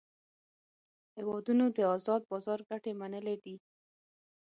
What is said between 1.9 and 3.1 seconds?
آزاد بازار ګټې